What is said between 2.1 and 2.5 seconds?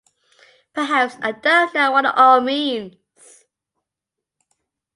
all